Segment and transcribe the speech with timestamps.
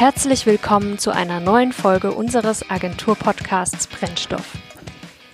[0.00, 4.46] Herzlich willkommen zu einer neuen Folge unseres Agentur-Podcasts Brennstoff.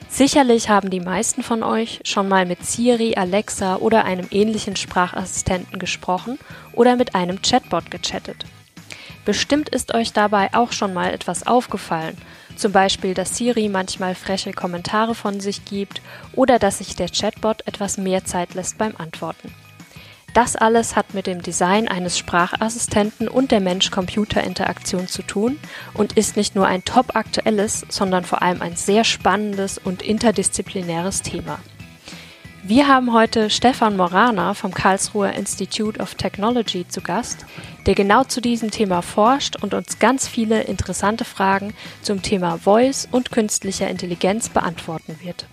[0.09, 5.79] Sicherlich haben die meisten von euch schon mal mit Siri, Alexa oder einem ähnlichen Sprachassistenten
[5.79, 6.41] gesprochen
[6.73, 8.45] oder mit einem Chatbot gechattet.
[9.25, 12.19] Bestimmt ist euch dabei auch schon mal etwas aufgefallen,
[12.57, 17.65] zum Beispiel, dass Siri manchmal freche Kommentare von sich gibt oder dass sich der Chatbot
[17.69, 19.55] etwas mehr Zeit lässt beim Antworten.
[20.37, 25.59] Das alles hat mit dem Design eines Sprachassistenten und der Mensch-Computer-Interaktion zu tun
[25.95, 31.23] und ist nicht nur ein top aktuelles, sondern vor allem ein sehr spannendes und interdisziplinäres
[31.23, 31.59] Thema.
[32.63, 37.47] Wir haben heute Stefan Morana vom Karlsruher Institute of Technology zu Gast,
[37.87, 43.09] der genau zu diesem Thema forscht und uns ganz viele interessante Fragen zum Thema Voice
[43.11, 45.47] und künstlicher Intelligenz beantworten wird.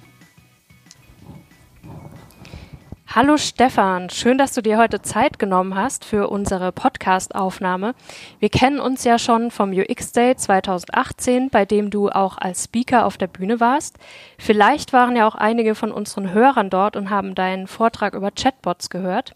[3.15, 7.93] Hallo Stefan, schön, dass du dir heute Zeit genommen hast für unsere Podcast-Aufnahme.
[8.39, 13.05] Wir kennen uns ja schon vom UX Day 2018, bei dem du auch als Speaker
[13.05, 13.99] auf der Bühne warst.
[14.39, 18.89] Vielleicht waren ja auch einige von unseren Hörern dort und haben deinen Vortrag über Chatbots
[18.89, 19.35] gehört.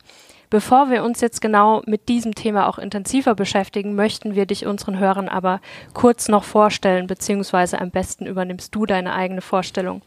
[0.49, 4.97] Bevor wir uns jetzt genau mit diesem Thema auch intensiver beschäftigen, möchten wir dich unseren
[4.97, 5.61] Hörern aber
[5.93, 10.01] kurz noch vorstellen, beziehungsweise am besten übernimmst du deine eigene Vorstellung.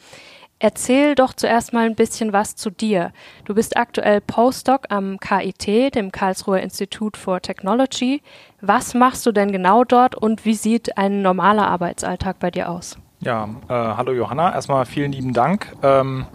[0.62, 3.12] Erzähl doch zuerst mal ein bisschen was zu dir.
[3.47, 8.20] Du bist aktuell Postdoc am KIT, dem Karlsruher Institute for Technology.
[8.61, 12.98] Was machst du denn genau dort und wie sieht ein normaler Arbeitsalltag bei dir aus?
[13.20, 14.52] Ja, äh, hallo Johanna.
[14.52, 16.27] Erstmal vielen lieben Dank ähm,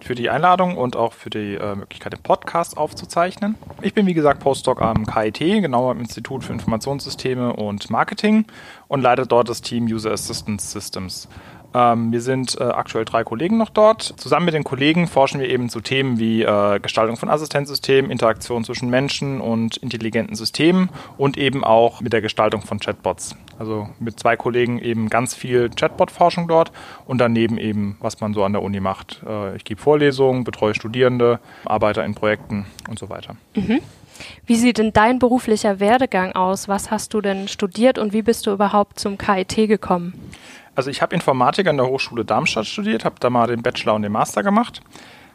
[0.00, 3.56] für die Einladung und auch für die äh, Möglichkeit, den Podcast aufzuzeichnen.
[3.82, 8.46] Ich bin wie gesagt Postdoc am KIT, genauer am Institut für Informationssysteme und Marketing
[8.88, 11.28] und leite dort das Team User Assistance Systems.
[11.74, 14.02] Ähm, wir sind äh, aktuell drei Kollegen noch dort.
[14.16, 18.64] Zusammen mit den Kollegen forschen wir eben zu Themen wie äh, Gestaltung von Assistenzsystemen, Interaktion
[18.64, 23.36] zwischen Menschen und intelligenten Systemen und eben auch mit der Gestaltung von Chatbots.
[23.58, 26.70] Also mit zwei Kollegen eben ganz viel Chatbot-Forschung dort
[27.06, 29.22] und daneben eben, was man so an der Uni macht.
[29.26, 33.36] Äh, ich gebe Vorlesungen, betreue Studierende, arbeite in Projekten und so weiter.
[33.54, 33.80] Mhm.
[34.46, 36.68] Wie sieht denn dein beruflicher Werdegang aus?
[36.68, 40.14] Was hast du denn studiert und wie bist du überhaupt zum KIT gekommen?
[40.74, 44.02] Also ich habe Informatik an der Hochschule Darmstadt studiert, habe da mal den Bachelor und
[44.02, 44.80] den Master gemacht,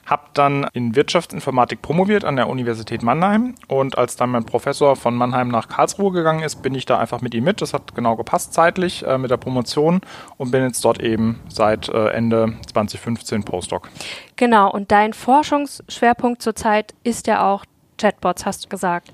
[0.05, 5.16] habe dann in Wirtschaftsinformatik promoviert an der Universität Mannheim und als dann mein Professor von
[5.16, 7.61] Mannheim nach Karlsruhe gegangen ist, bin ich da einfach mit ihm mit.
[7.61, 10.01] Das hat genau gepasst zeitlich äh, mit der Promotion
[10.38, 13.89] und bin jetzt dort eben seit äh, Ende 2015 Postdoc.
[14.35, 17.66] Genau, und dein Forschungsschwerpunkt zurzeit ist ja auch
[17.97, 19.11] Chatbots, hast du gesagt.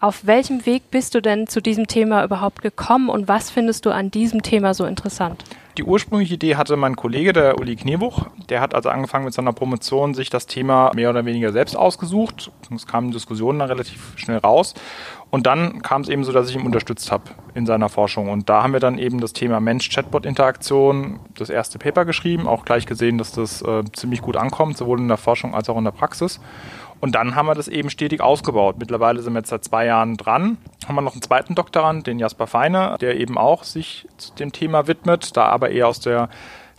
[0.00, 3.90] Auf welchem Weg bist du denn zu diesem Thema überhaupt gekommen und was findest du
[3.90, 5.42] an diesem Thema so interessant?
[5.78, 8.26] Die ursprüngliche Idee hatte mein Kollege, der Uli Kniebuch.
[8.48, 12.50] Der hat also angefangen mit seiner Promotion, sich das Thema mehr oder weniger selbst ausgesucht.
[12.74, 14.74] Es kamen Diskussionen dann relativ schnell raus.
[15.30, 18.28] Und dann kam es eben so, dass ich ihn unterstützt habe in seiner Forschung.
[18.28, 22.84] Und da haben wir dann eben das Thema Mensch-Chatbot-Interaktion, das erste Paper geschrieben, auch gleich
[22.84, 25.92] gesehen, dass das äh, ziemlich gut ankommt, sowohl in der Forschung als auch in der
[25.92, 26.40] Praxis.
[27.00, 28.76] Und dann haben wir das eben stetig ausgebaut.
[28.78, 30.58] Mittlerweile sind wir jetzt seit zwei Jahren dran.
[30.86, 34.06] Haben wir noch einen zweiten Doktorand, den Jasper Feine, der eben auch sich
[34.38, 36.28] dem Thema widmet, da aber eher aus der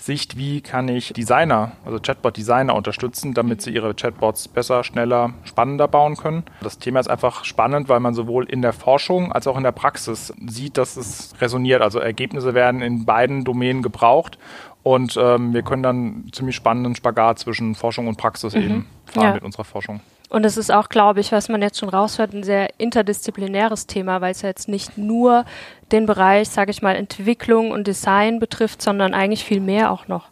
[0.01, 5.89] Sicht, wie kann ich Designer, also Chatbot-Designer unterstützen, damit sie ihre Chatbots besser, schneller, spannender
[5.89, 6.43] bauen können.
[6.61, 9.73] Das Thema ist einfach spannend, weil man sowohl in der Forschung als auch in der
[9.73, 11.81] Praxis sieht, dass es resoniert.
[11.81, 14.37] Also Ergebnisse werden in beiden Domänen gebraucht
[14.83, 18.61] und ähm, wir können dann ziemlich spannenden Spagat zwischen Forschung und Praxis mhm.
[18.61, 19.33] eben fahren ja.
[19.33, 19.99] mit unserer Forschung.
[20.29, 24.21] Und es ist auch, glaube ich, was man jetzt schon raushört, ein sehr interdisziplinäres Thema,
[24.21, 25.43] weil es ja jetzt nicht nur
[25.91, 30.27] den Bereich, sage ich mal, Entwicklung und Design betrifft, sondern eigentlich viel mehr auch noch.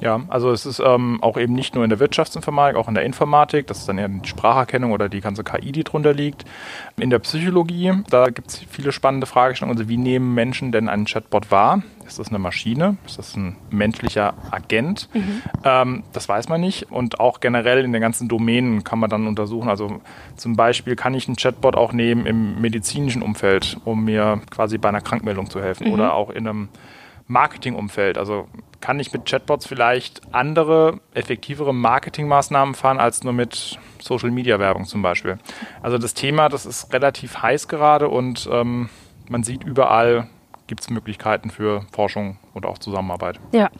[0.00, 3.04] Ja, also es ist ähm, auch eben nicht nur in der Wirtschaftsinformatik, auch in der
[3.04, 6.44] Informatik, das ist dann eher die Spracherkennung oder die ganze KI, die drunter liegt.
[6.96, 9.78] In der Psychologie, da gibt es viele spannende Fragestellungen.
[9.78, 11.82] Also wie nehmen Menschen denn einen Chatbot wahr?
[12.06, 12.96] Ist das eine Maschine?
[13.06, 15.08] Ist das ein menschlicher Agent?
[15.12, 15.42] Mhm.
[15.64, 16.90] Ähm, das weiß man nicht.
[16.90, 19.68] Und auch generell in den ganzen Domänen kann man dann untersuchen.
[19.68, 20.00] Also
[20.36, 24.88] zum Beispiel kann ich einen Chatbot auch nehmen im medizinischen Umfeld, um mir quasi bei
[24.88, 25.88] einer Krankmeldung zu helfen.
[25.88, 25.92] Mhm.
[25.92, 26.68] Oder auch in einem
[27.28, 28.18] Marketingumfeld.
[28.18, 28.48] Also
[28.80, 34.84] kann ich mit Chatbots vielleicht andere, effektivere Marketingmaßnahmen fahren als nur mit Social Media Werbung
[34.84, 35.38] zum Beispiel.
[35.82, 38.88] Also das Thema, das ist relativ heiß gerade und ähm,
[39.28, 40.28] man sieht überall
[40.68, 43.40] gibt es Möglichkeiten für Forschung und auch Zusammenarbeit.
[43.52, 43.70] Ja,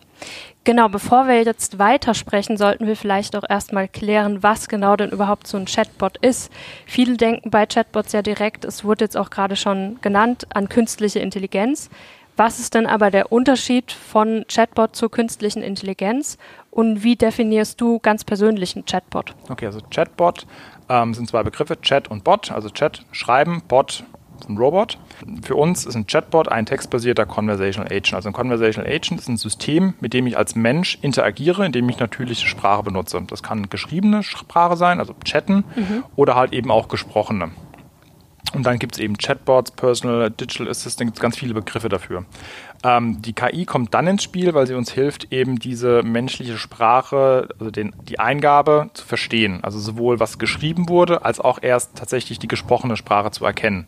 [0.65, 0.89] genau.
[0.89, 5.57] Bevor wir jetzt weitersprechen, sollten wir vielleicht auch erstmal klären, was genau denn überhaupt so
[5.57, 6.51] ein Chatbot ist.
[6.87, 11.21] Viele denken bei Chatbots ja direkt, es wurde jetzt auch gerade schon genannt, an künstliche
[11.21, 11.91] Intelligenz.
[12.39, 16.39] Was ist denn aber der Unterschied von Chatbot zur künstlichen Intelligenz
[16.71, 19.35] und wie definierst du ganz persönlich einen Chatbot?
[19.49, 20.47] Okay, also Chatbot
[20.89, 22.53] ähm, sind zwei Begriffe, Chat und Bot.
[22.53, 24.05] Also Chat schreiben, Bot
[24.49, 24.99] ein Robot.
[25.43, 28.15] Für uns ist ein Chatbot ein textbasierter Conversational Agent.
[28.15, 31.99] Also ein Conversational Agent ist ein System, mit dem ich als Mensch interagiere, indem ich
[31.99, 33.21] natürliche Sprache benutze.
[33.27, 36.05] Das kann geschriebene Sprache sein, also chatten, mhm.
[36.15, 37.51] oder halt eben auch gesprochene.
[38.55, 42.25] Und dann gibt es eben Chatbots, Personal, Digital Assistant, ganz viele Begriffe dafür.
[42.85, 47.49] Ähm, die KI kommt dann ins Spiel, weil sie uns hilft, eben diese menschliche Sprache,
[47.59, 49.61] also den, die Eingabe zu verstehen.
[49.63, 53.87] Also sowohl was geschrieben wurde, als auch erst tatsächlich die gesprochene Sprache zu erkennen.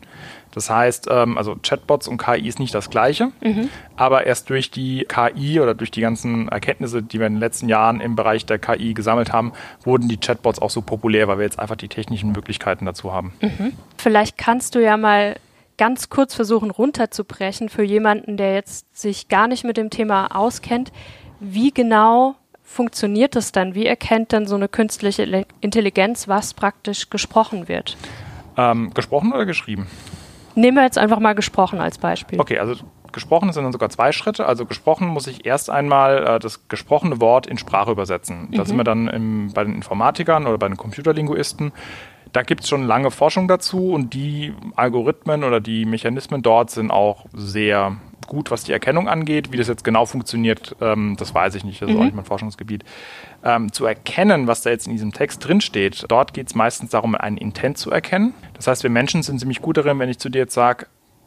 [0.53, 3.69] Das heißt, ähm, also Chatbots und KI ist nicht das Gleiche, mhm.
[3.95, 7.69] aber erst durch die KI oder durch die ganzen Erkenntnisse, die wir in den letzten
[7.69, 9.53] Jahren im Bereich der KI gesammelt haben,
[9.83, 13.33] wurden die Chatbots auch so populär, weil wir jetzt einfach die technischen Möglichkeiten dazu haben.
[13.41, 13.71] Mhm.
[13.97, 15.37] Vielleicht kannst du ja mal
[15.81, 20.91] ganz kurz versuchen runterzubrechen für jemanden, der jetzt sich gar nicht mit dem Thema auskennt.
[21.39, 23.73] Wie genau funktioniert das dann?
[23.73, 27.97] Wie erkennt denn so eine künstliche Intelligenz, was praktisch gesprochen wird?
[28.57, 29.87] Ähm, gesprochen oder geschrieben?
[30.53, 32.39] Nehmen wir jetzt einfach mal gesprochen als Beispiel.
[32.39, 32.75] Okay, also
[33.11, 34.45] gesprochen sind dann sogar zwei Schritte.
[34.45, 38.49] Also gesprochen muss ich erst einmal äh, das gesprochene Wort in Sprache übersetzen.
[38.51, 38.65] Da mhm.
[38.67, 41.71] sind wir dann im, bei den Informatikern oder bei den Computerlinguisten.
[42.33, 46.91] Da gibt es schon lange Forschung dazu und die Algorithmen oder die Mechanismen dort sind
[46.91, 47.97] auch sehr
[48.27, 49.51] gut, was die Erkennung angeht.
[49.51, 51.81] Wie das jetzt genau funktioniert, ähm, das weiß ich nicht.
[51.81, 51.99] Das ist mhm.
[51.99, 52.85] auch nicht mein Forschungsgebiet.
[53.43, 57.15] Ähm, zu erkennen, was da jetzt in diesem Text drinsteht, dort geht es meistens darum,
[57.15, 58.33] einen Intent zu erkennen.
[58.53, 60.85] Das heißt, wir Menschen sind ziemlich gut darin, wenn ich zu dir jetzt sage,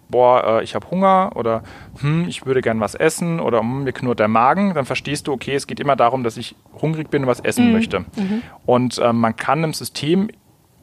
[0.09, 1.62] boah, äh, ich habe Hunger oder
[2.01, 5.33] hm, ich würde gern was essen oder hm, mir knurrt der Magen, dann verstehst du,
[5.33, 7.73] okay, es geht immer darum, dass ich hungrig bin und was essen mhm.
[7.73, 8.01] möchte.
[8.01, 8.43] Mhm.
[8.65, 10.29] Und äh, man kann im System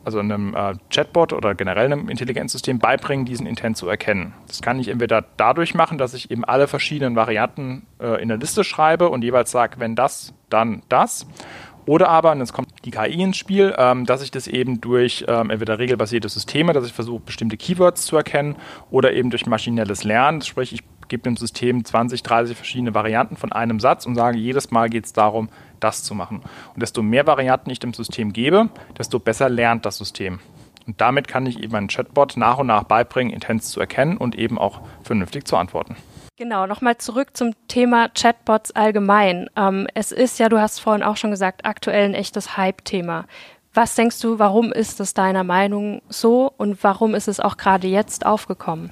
[0.04, 4.34] also einem äh, Chatbot oder generell einem Intelligenzsystem beibringen, diesen Intent zu erkennen.
[4.48, 8.38] Das kann ich entweder dadurch machen, dass ich eben alle verschiedenen Varianten äh, in der
[8.38, 11.28] Liste schreibe und jeweils sage, wenn das, dann das.
[11.86, 15.26] Oder aber, und jetzt kommt die KI ins Spiel, ähm, dass ich das eben durch
[15.28, 18.56] ähm, entweder regelbasierte Systeme, dass ich versuche, bestimmte Keywords zu erkennen,
[18.92, 23.52] oder eben durch maschinelles Lernen, sprich, ich gebe dem System 20, 30 verschiedene Varianten von
[23.52, 25.50] einem Satz und sage, jedes Mal geht es darum,
[25.84, 26.42] das zu machen.
[26.74, 30.40] Und desto mehr Varianten ich dem System gebe, desto besser lernt das System.
[30.88, 34.36] Und damit kann ich eben einen Chatbot nach und nach beibringen, Intents zu erkennen und
[34.36, 35.96] eben auch vernünftig zu antworten.
[36.38, 39.48] Genau, nochmal zurück zum Thema Chatbots allgemein.
[39.56, 43.26] Ähm, es ist ja, du hast vorhin auch schon gesagt, aktuell ein echtes Hype-Thema.
[43.74, 47.88] Was denkst du, warum ist es deiner Meinung so und warum ist es auch gerade
[47.88, 48.90] jetzt aufgekommen?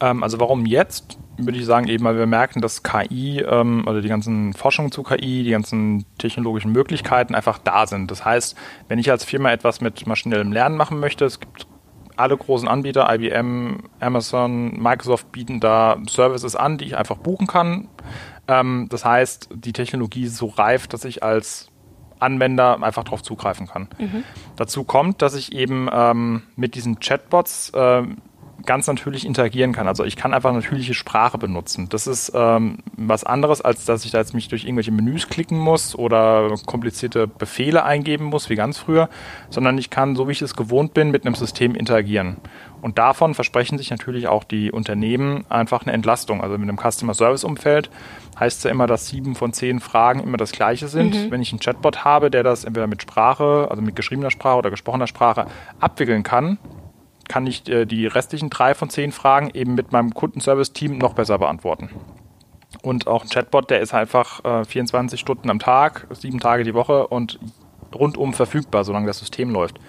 [0.00, 1.18] Ähm, also warum jetzt?
[1.38, 5.02] Würde ich sagen, eben weil wir merken, dass KI ähm, oder die ganzen Forschungen zu
[5.02, 8.10] KI, die ganzen technologischen Möglichkeiten einfach da sind.
[8.10, 8.56] Das heißt,
[8.88, 11.66] wenn ich als Firma etwas mit maschinellem Lernen machen möchte, es gibt
[12.16, 17.88] alle großen Anbieter, IBM, Amazon, Microsoft bieten da Services an, die ich einfach buchen kann.
[18.48, 21.68] Ähm, das heißt, die Technologie ist so reif, dass ich als
[22.18, 23.88] Anwender einfach darauf zugreifen kann.
[23.98, 24.24] Mhm.
[24.56, 28.02] Dazu kommt, dass ich eben ähm, mit diesen Chatbots äh,
[28.64, 29.88] ganz natürlich interagieren kann.
[29.88, 31.88] Also ich kann einfach natürliche Sprache benutzen.
[31.88, 35.58] Das ist ähm, was anderes, als dass ich da jetzt mich durch irgendwelche Menüs klicken
[35.58, 39.08] muss oder komplizierte Befehle eingeben muss, wie ganz früher,
[39.50, 42.36] sondern ich kann, so wie ich es gewohnt bin, mit einem System interagieren.
[42.82, 46.42] Und davon versprechen sich natürlich auch die Unternehmen einfach eine Entlastung.
[46.42, 47.90] Also mit einem Customer Service Umfeld
[48.38, 51.14] heißt es ja immer, dass sieben von zehn Fragen immer das gleiche sind.
[51.14, 51.30] Mhm.
[51.30, 54.70] Wenn ich einen Chatbot habe, der das entweder mit Sprache, also mit geschriebener Sprache oder
[54.70, 55.46] gesprochener Sprache
[55.78, 56.58] abwickeln kann,
[57.32, 61.38] kann ich äh, die restlichen drei von zehn Fragen eben mit meinem Kundenservice-Team noch besser
[61.38, 61.88] beantworten.
[62.82, 66.74] Und auch ein Chatbot, der ist einfach äh, 24 Stunden am Tag, sieben Tage die
[66.74, 67.38] Woche und
[67.94, 69.80] rundum verfügbar, solange das System läuft.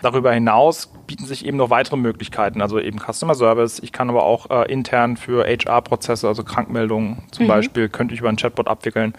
[0.00, 3.80] Darüber hinaus bieten sich eben noch weitere Möglichkeiten, also eben Customer Service.
[3.80, 7.48] Ich kann aber auch äh, intern für HR-Prozesse, also Krankmeldungen zum mhm.
[7.48, 9.12] Beispiel, könnte ich über einen Chatbot abwickeln.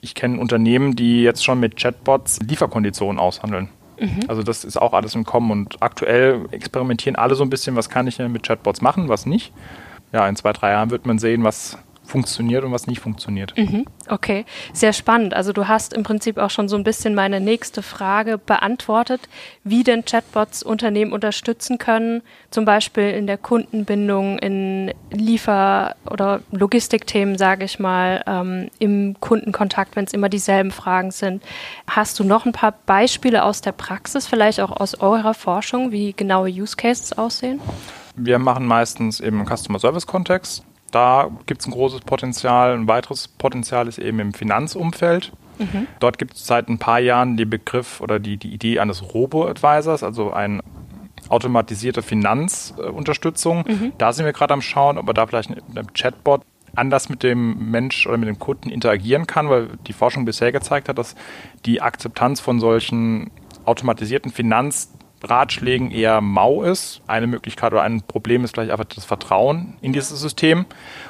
[0.00, 3.70] Ich kenne Unternehmen, die jetzt schon mit Chatbots Lieferkonditionen aushandeln.
[4.02, 4.24] Mhm.
[4.26, 7.88] Also das ist auch alles im Kommen und aktuell experimentieren alle so ein bisschen, was
[7.88, 9.52] kann ich denn mit Chatbots machen, was nicht.
[10.12, 13.56] Ja, in zwei, drei Jahren wird man sehen, was funktioniert und was nicht funktioniert.
[13.56, 13.86] Mhm.
[14.08, 15.34] Okay, sehr spannend.
[15.34, 19.20] Also du hast im Prinzip auch schon so ein bisschen meine nächste Frage beantwortet,
[19.64, 27.38] wie denn Chatbots Unternehmen unterstützen können, zum Beispiel in der Kundenbindung, in Liefer- oder Logistikthemen,
[27.38, 31.42] sage ich mal, ähm, im Kundenkontakt, wenn es immer dieselben Fragen sind.
[31.88, 36.12] Hast du noch ein paar Beispiele aus der Praxis, vielleicht auch aus eurer Forschung, wie
[36.12, 37.60] genaue Use Cases aussehen?
[38.16, 42.74] Wir machen meistens im Customer Service Kontext da gibt es ein großes Potenzial.
[42.74, 45.32] Ein weiteres Potenzial ist eben im Finanzumfeld.
[45.58, 45.88] Mhm.
[45.98, 50.02] Dort gibt es seit ein paar Jahren den Begriff oder die, die Idee eines Robo-Advisors,
[50.02, 50.62] also ein
[51.28, 53.64] automatisierte Finanzunterstützung.
[53.66, 53.92] Mhm.
[53.98, 56.42] Da sind wir gerade am Schauen, ob wir da vielleicht ein Chatbot
[56.74, 60.88] anders mit dem Mensch oder mit dem Kunden interagieren kann, weil die Forschung bisher gezeigt
[60.88, 61.14] hat, dass
[61.66, 63.30] die Akzeptanz von solchen
[63.64, 64.92] automatisierten Finanz
[65.28, 67.02] Ratschlägen eher mau ist.
[67.06, 70.66] Eine Möglichkeit oder ein Problem ist vielleicht einfach das Vertrauen in dieses System.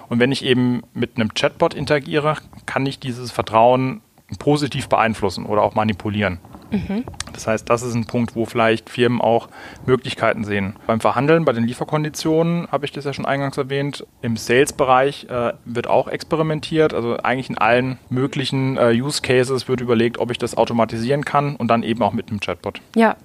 [0.09, 4.03] Und wenn ich eben mit einem Chatbot interagiere, kann ich dieses Vertrauen
[4.39, 6.39] positiv beeinflussen oder auch manipulieren.
[6.71, 7.05] Mhm.
[7.33, 9.49] Das heißt, das ist ein Punkt, wo vielleicht Firmen auch
[9.87, 10.75] Möglichkeiten sehen.
[10.87, 15.53] Beim Verhandeln, bei den Lieferkonditionen, habe ich das ja schon eingangs erwähnt, im Sales-Bereich äh,
[15.65, 16.95] wird auch experimentiert.
[16.95, 21.57] Also eigentlich in allen möglichen äh, Use Cases wird überlegt, ob ich das automatisieren kann
[21.57, 22.81] und dann eben auch mit einem Chatbot.
[22.97, 23.17] Ja.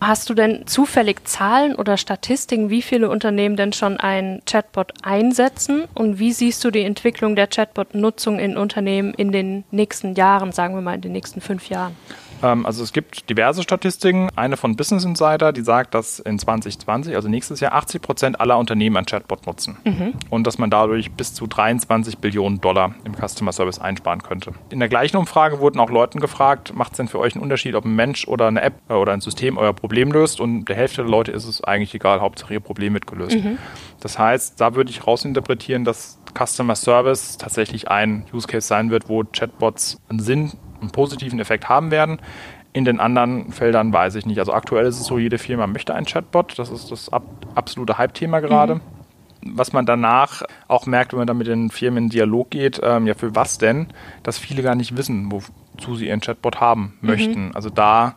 [0.00, 5.84] Hast du denn zufällig Zahlen oder Statistiken, wie viele Unternehmen denn schon einen Chatbot einsetzen?
[5.94, 10.74] Und wie siehst du die Entwicklung der Chatbot-Nutzung in Unternehmen in den nächsten Jahren, sagen
[10.74, 11.96] wir mal in den nächsten fünf Jahren?
[12.42, 14.28] Ähm, also es gibt diverse Statistiken.
[14.36, 18.58] Eine von Business Insider, die sagt, dass in 2020, also nächstes Jahr, 80 Prozent aller
[18.58, 19.76] Unternehmen ein Chatbot nutzen.
[19.84, 20.14] Mhm.
[20.30, 24.52] Und dass man dadurch bis zu 23 Billionen Dollar im Customer Service einsparen könnte.
[24.70, 27.74] In der gleichen Umfrage wurden auch Leuten gefragt, macht es denn für euch einen Unterschied,
[27.74, 30.40] ob ein Mensch oder eine App äh, oder ein System euer Problem löst?
[30.40, 33.36] Und der Hälfte der Leute ist es eigentlich egal, Hauptsache ihr Problem wird gelöst.
[33.36, 33.58] Mhm.
[34.00, 39.08] Das heißt, da würde ich rausinterpretieren, dass Customer Service tatsächlich ein Use Case sein wird,
[39.08, 42.20] wo Chatbots einen Sinn einen positiven Effekt haben werden.
[42.72, 44.38] In den anderen Feldern weiß ich nicht.
[44.38, 46.58] Also aktuell ist es so, jede Firma möchte einen Chatbot.
[46.58, 48.76] Das ist das ab, absolute Hype-Thema gerade.
[48.76, 48.80] Mhm.
[49.42, 53.06] Was man danach auch merkt, wenn man dann mit den Firmen in Dialog geht, ähm,
[53.06, 53.88] ja, für was denn,
[54.22, 57.08] dass viele gar nicht wissen, wozu sie ihren Chatbot haben mhm.
[57.08, 57.54] möchten.
[57.54, 58.14] Also da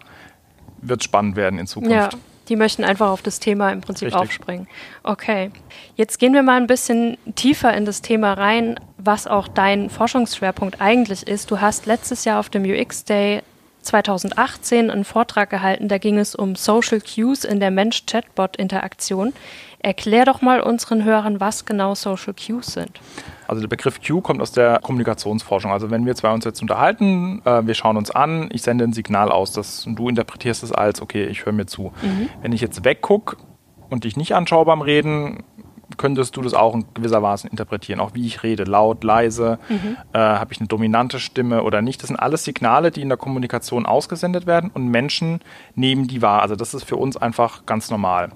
[0.81, 2.13] wird es spannend werden in Zukunft.
[2.13, 2.19] Ja.
[2.49, 4.21] Die möchten einfach auf das Thema im Prinzip Richtig.
[4.21, 4.67] aufspringen.
[5.03, 5.51] Okay.
[5.95, 10.81] Jetzt gehen wir mal ein bisschen tiefer in das Thema rein, was auch dein Forschungsschwerpunkt
[10.81, 11.51] eigentlich ist.
[11.51, 13.41] Du hast letztes Jahr auf dem UX Day
[13.83, 19.33] 2018 einen Vortrag gehalten, da ging es um Social Cues in der Mensch-Chatbot-Interaktion.
[19.83, 23.01] Erklär doch mal unseren Hörern, was genau Social Cues sind.
[23.49, 25.71] Also der Begriff Cue kommt aus der Kommunikationsforschung.
[25.73, 28.93] Also wenn wir zwei uns jetzt unterhalten, äh, wir schauen uns an, ich sende ein
[28.93, 31.91] Signal aus, das, und du interpretierst es als, okay, ich höre mir zu.
[32.01, 32.29] Mhm.
[32.41, 33.35] Wenn ich jetzt weggucke
[33.89, 35.43] und dich nicht anschaue beim Reden,
[35.97, 39.97] könntest du das auch in gewisser Weise interpretieren, auch wie ich rede, laut, leise, mhm.
[40.13, 42.01] äh, habe ich eine dominante Stimme oder nicht.
[42.01, 45.41] Das sind alles Signale, die in der Kommunikation ausgesendet werden und Menschen
[45.75, 46.41] nehmen die wahr.
[46.41, 48.31] Also das ist für uns einfach ganz normal.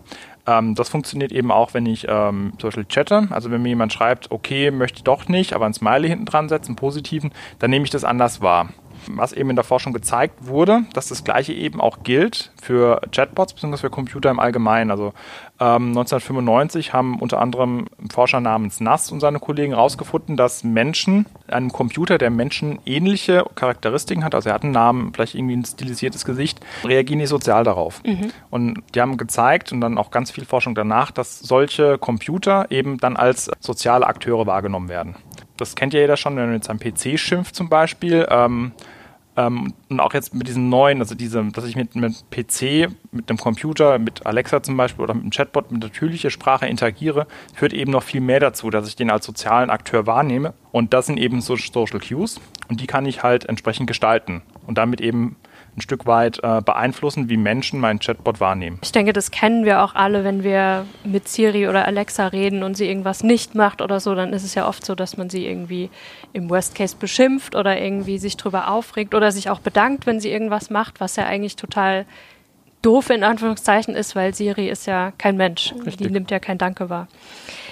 [0.48, 3.28] Ähm, das funktioniert eben auch, wenn ich ähm, zum Beispiel chatte.
[3.30, 6.68] Also wenn mir jemand schreibt, okay, möchte doch nicht, aber ein Smiley hinten dran setzt,
[6.70, 8.70] einen positiven, dann nehme ich das anders wahr
[9.08, 13.54] was eben in der Forschung gezeigt wurde, dass das Gleiche eben auch gilt für Chatbots
[13.54, 13.78] bzw.
[13.78, 14.92] für Computer im Allgemeinen.
[14.92, 15.14] Also
[15.60, 21.72] ähm, 1995 haben unter anderem Forscher namens Nass und seine Kollegen herausgefunden, dass Menschen, einem
[21.72, 26.60] Computer, der menschenähnliche Charakteristiken hat, also er hat einen Namen, vielleicht irgendwie ein stilisiertes Gesicht,
[26.84, 28.04] reagieren nicht sozial darauf.
[28.04, 28.32] Mhm.
[28.50, 32.98] Und die haben gezeigt und dann auch ganz viel Forschung danach, dass solche Computer eben
[32.98, 35.16] dann als soziale Akteure wahrgenommen werden
[35.58, 38.26] das kennt ja jeder schon, wenn man jetzt am PC schimpft zum Beispiel.
[38.30, 38.72] Ähm,
[39.38, 43.30] ähm, und auch jetzt mit diesen neuen, also diese, dass ich mit einem PC, mit
[43.30, 47.72] einem Computer, mit Alexa zum Beispiel oder mit einem Chatbot mit natürlicher Sprache interagiere, führt
[47.72, 50.54] eben noch viel mehr dazu, dass ich den als sozialen Akteur wahrnehme.
[50.72, 54.80] Und das sind eben so Social Cues und die kann ich halt entsprechend gestalten und
[54.80, 55.36] damit eben
[55.78, 58.80] ein Stück weit äh, beeinflussen, wie Menschen meinen Chatbot wahrnehmen.
[58.84, 62.76] Ich denke, das kennen wir auch alle, wenn wir mit Siri oder Alexa reden und
[62.76, 65.46] sie irgendwas nicht macht oder so, dann ist es ja oft so, dass man sie
[65.46, 65.90] irgendwie
[66.34, 70.32] im Worst Case beschimpft oder irgendwie sich drüber aufregt oder sich auch bedankt, wenn sie
[70.32, 72.06] irgendwas macht, was ja eigentlich total
[72.82, 75.74] doof in Anführungszeichen ist, weil Siri ist ja kein Mensch.
[75.74, 75.98] Richtig.
[75.98, 77.08] Die nimmt ja kein Danke wahr.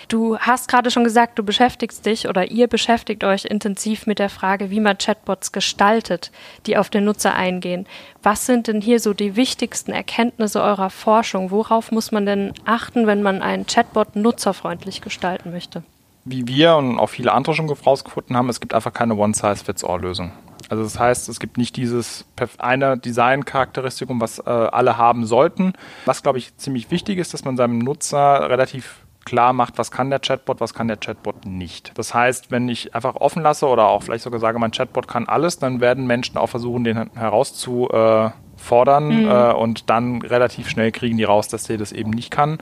[0.07, 4.29] Du hast gerade schon gesagt, du beschäftigst dich oder ihr beschäftigt euch intensiv mit der
[4.29, 6.31] Frage, wie man Chatbots gestaltet,
[6.67, 7.87] die auf den Nutzer eingehen.
[8.21, 11.49] Was sind denn hier so die wichtigsten Erkenntnisse eurer Forschung?
[11.51, 15.83] Worauf muss man denn achten, wenn man einen Chatbot nutzerfreundlich gestalten möchte?
[16.23, 20.31] Wie wir und auch viele andere schon herausgefunden haben, es gibt einfach keine One-Size-Fits-All-Lösung.
[20.69, 22.25] Also das heißt, es gibt nicht dieses
[22.57, 25.73] eine Design-Charakteristikum, was äh, alle haben sollten.
[26.05, 30.09] Was, glaube ich, ziemlich wichtig ist, dass man seinem Nutzer relativ klar macht, was kann
[30.09, 31.91] der Chatbot, was kann der Chatbot nicht.
[31.95, 35.27] Das heißt, wenn ich einfach offen lasse oder auch vielleicht sogar sage, mein Chatbot kann
[35.27, 39.27] alles, dann werden Menschen auch versuchen, den herauszufordern mhm.
[39.27, 42.59] äh, und dann relativ schnell kriegen die raus, dass der das eben nicht kann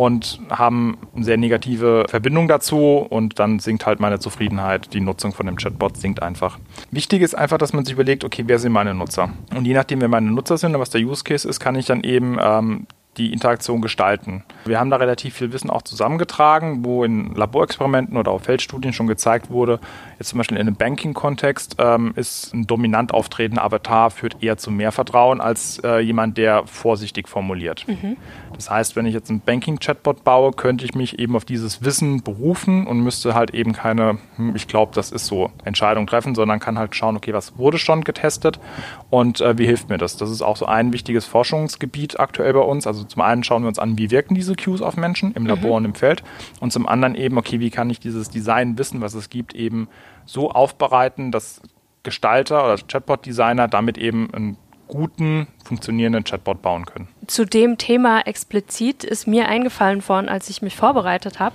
[0.00, 4.94] und haben eine sehr negative Verbindung dazu und dann sinkt halt meine Zufriedenheit.
[4.94, 6.58] Die Nutzung von dem Chatbot sinkt einfach.
[6.90, 9.30] Wichtig ist einfach, dass man sich überlegt, okay, wer sind meine Nutzer?
[9.54, 11.86] Und je nachdem, wer meine Nutzer sind und was der Use Case ist, kann ich
[11.86, 12.86] dann eben ähm,
[13.16, 14.44] die Interaktion gestalten.
[14.64, 19.08] Wir haben da relativ viel Wissen auch zusammengetragen, wo in Laborexperimenten oder auch Feldstudien schon
[19.08, 19.80] gezeigt wurde,
[20.20, 24.70] jetzt zum Beispiel in einem Banking-Kontext ähm, ist ein dominant auftretender Avatar führt eher zu
[24.70, 27.86] mehr Vertrauen als äh, jemand, der vorsichtig formuliert.
[27.88, 28.18] Mhm.
[28.54, 32.22] Das heißt, wenn ich jetzt einen Banking-Chatbot baue, könnte ich mich eben auf dieses Wissen
[32.22, 36.60] berufen und müsste halt eben keine, hm, ich glaube, das ist so, Entscheidung treffen, sondern
[36.60, 38.60] kann halt schauen, okay, was wurde schon getestet
[39.08, 40.18] und äh, wie hilft mir das?
[40.18, 42.86] Das ist auch so ein wichtiges Forschungsgebiet aktuell bei uns.
[42.86, 45.70] Also zum einen schauen wir uns an, wie wirken diese Cues auf Menschen im Labor
[45.70, 45.76] mhm.
[45.76, 46.22] und im Feld
[46.60, 49.88] und zum anderen eben, okay, wie kann ich dieses Design-Wissen, was es gibt, eben
[50.26, 51.60] so aufbereiten, dass
[52.02, 54.56] Gestalter oder Chatbot-Designer damit eben einen
[54.90, 57.08] guten, funktionierenden Chatbot bauen können.
[57.28, 61.54] Zu dem Thema explizit ist mir eingefallen worden, als ich mich vorbereitet habe.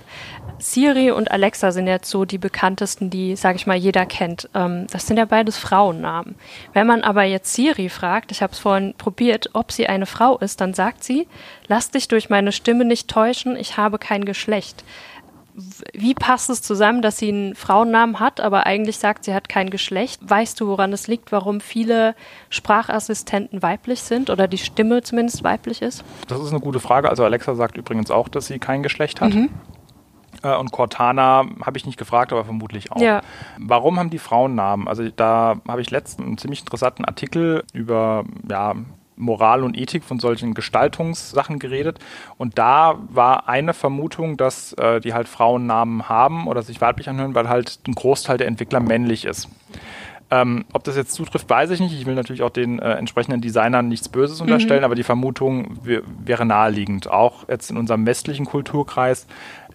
[0.58, 4.48] Siri und Alexa sind jetzt so die bekanntesten, die, sage ich mal, jeder kennt.
[4.54, 6.34] Ähm, das sind ja beides Frauennamen.
[6.72, 10.38] Wenn man aber jetzt Siri fragt, ich habe es vorhin probiert, ob sie eine Frau
[10.38, 11.28] ist, dann sagt sie,
[11.66, 14.82] lass dich durch meine Stimme nicht täuschen, ich habe kein Geschlecht
[15.94, 19.70] wie passt es zusammen, dass sie einen Frauennamen hat, aber eigentlich sagt, sie hat kein
[19.70, 20.20] Geschlecht?
[20.22, 22.14] Weißt du, woran es liegt, warum viele
[22.50, 26.04] Sprachassistenten weiblich sind oder die Stimme zumindest weiblich ist?
[26.28, 27.08] Das ist eine gute Frage.
[27.08, 29.32] Also Alexa sagt übrigens auch, dass sie kein Geschlecht hat.
[29.32, 29.48] Mhm.
[30.42, 33.00] Äh, und Cortana habe ich nicht gefragt, aber vermutlich auch.
[33.00, 33.22] Ja.
[33.58, 34.88] Warum haben die Frauennamen?
[34.88, 38.74] Also da habe ich letztens einen ziemlich interessanten Artikel über ja,
[39.16, 41.98] Moral und Ethik von solchen Gestaltungssachen geredet.
[42.38, 47.34] Und da war eine Vermutung, dass äh, die halt Frauennamen haben oder sich weiblich anhören,
[47.34, 49.48] weil halt ein Großteil der Entwickler männlich ist.
[50.28, 51.92] Ähm, ob das jetzt zutrifft, weiß ich nicht.
[51.92, 54.86] Ich will natürlich auch den äh, entsprechenden Designern nichts Böses unterstellen, mhm.
[54.86, 57.08] aber die Vermutung wäre naheliegend.
[57.08, 59.28] Auch jetzt in unserem westlichen Kulturkreis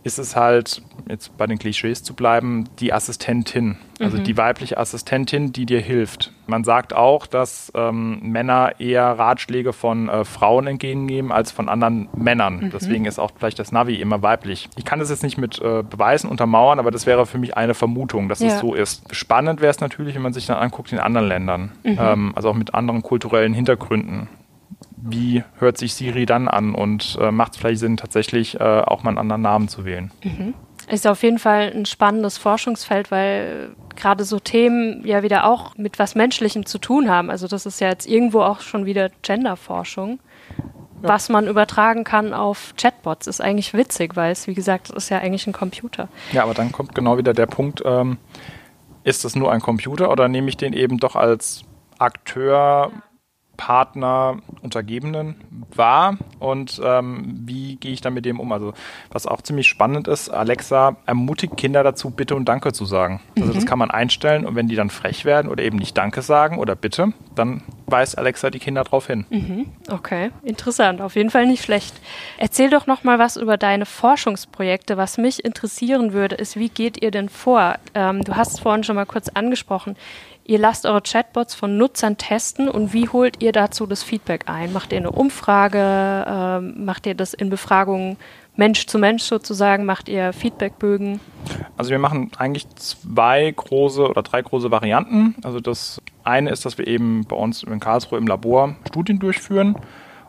[0.04, 4.24] ist es halt, jetzt bei den Klischees zu bleiben, die Assistentin, also mhm.
[4.24, 6.34] die weibliche Assistentin, die dir hilft.
[6.48, 12.10] Man sagt auch, dass ähm, Männer eher Ratschläge von äh, Frauen entgegennehmen als von anderen
[12.16, 12.58] Männern.
[12.58, 12.72] Mhm.
[12.72, 14.70] Deswegen ist auch vielleicht das Navi immer weiblich.
[14.76, 17.74] Ich kann das jetzt nicht mit äh, Beweisen untermauern, aber das wäre für mich eine
[17.74, 18.48] Vermutung, dass ja.
[18.48, 19.04] es so ist.
[19.14, 21.98] Spannend wäre es natürlich, wenn man sich dann anguckt in anderen Ländern, mhm.
[22.00, 24.28] ähm, also auch mit anderen kulturellen Hintergründen
[25.02, 29.04] wie hört sich Siri dann an und äh, macht es vielleicht Sinn, tatsächlich äh, auch
[29.04, 30.12] mal einen anderen Namen zu wählen.
[30.24, 30.54] Mhm.
[30.90, 36.00] Ist auf jeden Fall ein spannendes Forschungsfeld, weil gerade so Themen ja wieder auch mit
[36.00, 37.30] was Menschlichem zu tun haben.
[37.30, 40.20] Also das ist ja jetzt irgendwo auch schon wieder Genderforschung.
[40.58, 41.10] Ja.
[41.10, 45.20] Was man übertragen kann auf Chatbots, ist eigentlich witzig, weil es, wie gesagt, ist ja
[45.20, 46.10] eigentlich ein Computer.
[46.32, 48.18] Ja, aber dann kommt genau wieder der Punkt, ähm,
[49.04, 51.64] ist das nur ein Computer oder nehme ich den eben doch als
[51.98, 52.92] Akteur
[53.62, 55.36] Partner, Untergebenen
[55.76, 58.52] war und ähm, wie gehe ich dann mit dem um?
[58.52, 58.74] Also
[59.12, 63.22] was auch ziemlich spannend ist, Alexa ermutigt Kinder dazu, bitte und danke zu sagen.
[63.38, 63.54] Also mhm.
[63.54, 66.58] das kann man einstellen und wenn die dann frech werden oder eben nicht danke sagen
[66.58, 69.26] oder bitte, dann weist Alexa die Kinder darauf hin.
[69.30, 69.68] Mhm.
[69.92, 71.94] Okay, interessant, auf jeden Fall nicht schlecht.
[72.40, 74.98] Erzähl doch noch mal was über deine Forschungsprojekte.
[74.98, 77.76] Was mich interessieren würde, ist, wie geht ihr denn vor?
[77.94, 79.96] Ähm, du hast es vorhin schon mal kurz angesprochen.
[80.52, 84.74] Ihr lasst eure Chatbots von Nutzern testen und wie holt ihr dazu das Feedback ein?
[84.74, 86.26] Macht ihr eine Umfrage?
[86.28, 88.18] Ähm, macht ihr das in Befragungen
[88.58, 89.86] Mensch zu Mensch sozusagen?
[89.86, 91.22] Macht ihr Feedbackbögen?
[91.78, 95.36] Also wir machen eigentlich zwei große oder drei große Varianten.
[95.42, 99.78] Also das eine ist, dass wir eben bei uns in Karlsruhe im Labor Studien durchführen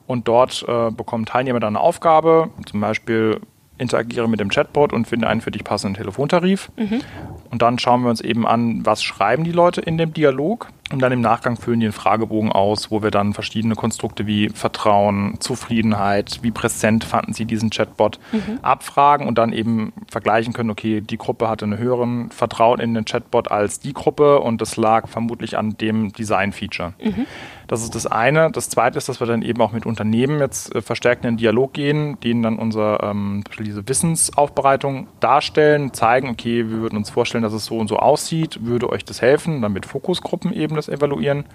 [0.06, 3.40] und dort äh, bekommen Teilnehmer dann eine Aufgabe, zum Beispiel
[3.82, 6.70] interagiere mit dem Chatbot und finde einen für dich passenden Telefontarif.
[6.76, 7.02] Mhm.
[7.50, 10.68] Und dann schauen wir uns eben an, was schreiben die Leute in dem Dialog.
[10.90, 14.50] Und dann im Nachgang füllen die einen Fragebogen aus, wo wir dann verschiedene Konstrukte wie
[14.50, 18.58] Vertrauen, Zufriedenheit, wie präsent fanden sie diesen Chatbot mhm.
[18.60, 23.06] abfragen und dann eben vergleichen können, okay, die Gruppe hatte einen höheren Vertrauen in den
[23.06, 26.92] Chatbot als die Gruppe und das lag vermutlich an dem Design-Feature.
[27.02, 27.26] Mhm.
[27.72, 28.50] Das ist das eine.
[28.50, 31.36] Das zweite ist, dass wir dann eben auch mit Unternehmen jetzt äh, verstärkt in den
[31.38, 37.42] Dialog gehen, denen dann unser, ähm, diese Wissensaufbereitung darstellen, zeigen, okay, wir würden uns vorstellen,
[37.42, 40.90] dass es so und so aussieht, würde euch das helfen, dann mit Fokusgruppen eben das
[40.90, 41.46] evaluieren.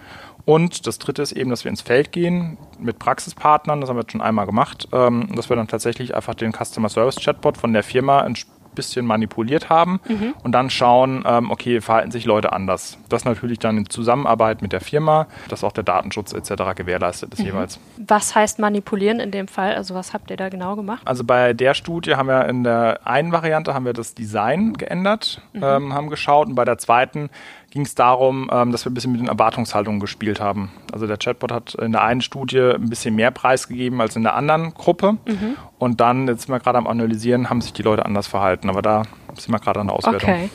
[0.43, 4.01] Und das dritte ist eben, dass wir ins Feld gehen mit Praxispartnern, das haben wir
[4.01, 7.73] jetzt schon einmal gemacht, ähm, dass wir dann tatsächlich einfach den Customer Service Chatbot von
[7.73, 8.21] der Firma
[8.77, 10.33] bisschen manipuliert haben mhm.
[10.43, 12.97] und dann schauen, ähm, okay, verhalten sich Leute anders.
[13.09, 16.75] Das natürlich dann in Zusammenarbeit mit der Firma, dass auch der Datenschutz etc.
[16.75, 17.45] gewährleistet ist mhm.
[17.45, 17.79] jeweils.
[17.97, 19.75] Was heißt manipulieren in dem Fall?
[19.75, 21.01] Also was habt ihr da genau gemacht?
[21.05, 25.41] Also bei der Studie haben wir in der einen Variante haben wir das Design geändert,
[25.53, 25.63] mhm.
[25.63, 27.29] ähm, haben geschaut und bei der zweiten
[27.71, 30.71] ging es darum, ähm, dass wir ein bisschen mit den Erwartungshaltungen gespielt haben.
[30.91, 34.23] Also der Chatbot hat in der einen Studie ein bisschen mehr Preis gegeben als in
[34.23, 35.17] der anderen Gruppe.
[35.25, 35.57] Mhm.
[35.77, 38.69] Und dann, jetzt sind wir gerade am Analysieren, haben sich die Leute anders verhalten.
[38.69, 39.03] Aber da
[39.35, 40.29] sind wir gerade an der Auswertung.
[40.29, 40.49] Okay.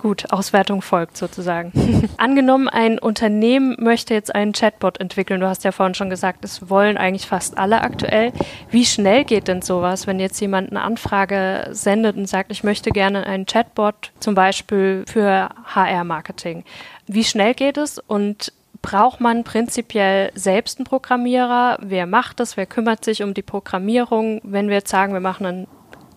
[0.00, 1.72] Gut, Auswertung folgt sozusagen.
[2.16, 5.40] Angenommen, ein Unternehmen möchte jetzt einen Chatbot entwickeln.
[5.40, 8.32] Du hast ja vorhin schon gesagt, es wollen eigentlich fast alle aktuell.
[8.70, 12.90] Wie schnell geht denn sowas, wenn jetzt jemand eine Anfrage sendet und sagt, ich möchte
[12.90, 16.64] gerne einen Chatbot zum Beispiel für HR-Marketing?
[17.06, 21.76] Wie schnell geht es und braucht man prinzipiell selbst einen Programmierer?
[21.82, 22.56] Wer macht das?
[22.56, 24.40] Wer kümmert sich um die Programmierung?
[24.44, 25.66] Wenn wir jetzt sagen, wir machen einen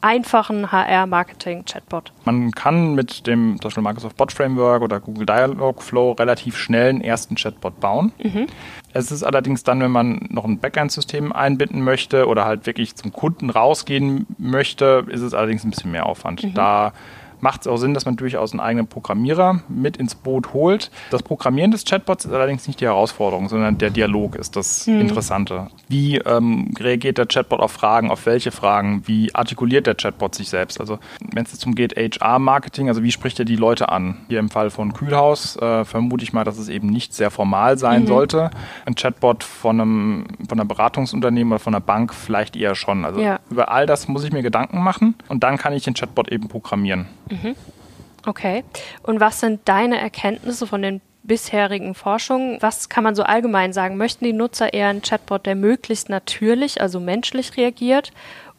[0.03, 2.11] einfachen HR-Marketing-Chatbot.
[2.25, 7.01] Man kann mit dem zum Beispiel Microsoft Bot Framework oder Google Dialogflow relativ schnell einen
[7.01, 8.11] ersten Chatbot bauen.
[8.21, 8.47] Mhm.
[8.91, 13.13] Es ist allerdings dann, wenn man noch ein Backend-System einbinden möchte oder halt wirklich zum
[13.13, 16.43] Kunden rausgehen möchte, ist es allerdings ein bisschen mehr Aufwand.
[16.43, 16.53] Mhm.
[16.53, 16.91] Da
[17.43, 20.89] macht es auch Sinn, dass man durchaus einen eigenen Programmierer mit ins Boot holt.
[21.12, 25.01] Das Programmieren des Chatbots ist allerdings nicht die Herausforderung, sondern der Dialog ist das mhm.
[25.01, 25.67] Interessante.
[25.89, 29.03] Wie ähm, reagiert der Chatbot auf Fragen, auf welche Fragen?
[29.06, 30.79] Wie artikuliert der Chatbot sich selbst?
[30.79, 30.99] Also
[31.34, 34.21] wenn es jetzt um geht HR-Marketing, also wie spricht er die Leute an?
[34.29, 37.77] Hier im Fall von Kühlhaus äh, vermute ich mal, dass es eben nicht sehr formal
[37.77, 38.08] sein mhm.
[38.08, 38.51] sollte.
[38.86, 43.03] Ein Chatbot von einem, von einem Beratungsunternehmen oder von einer Bank vielleicht eher schon.
[43.03, 43.39] Also ja.
[43.49, 46.47] über all das muss ich mir Gedanken machen und dann kann ich den Chatbot eben
[46.47, 47.08] programmieren.
[47.29, 47.55] Mhm.
[48.25, 48.63] Okay.
[49.03, 52.57] Und was sind deine Erkenntnisse von den bisherigen Forschungen?
[52.62, 53.97] Was kann man so allgemein sagen?
[53.97, 58.12] Möchten die Nutzer eher einen Chatbot, der möglichst natürlich, also menschlich reagiert